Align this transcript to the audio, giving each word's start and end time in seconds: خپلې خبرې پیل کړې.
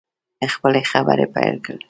خپلې 0.53 0.81
خبرې 0.91 1.25
پیل 1.35 1.55
کړې. 1.65 1.77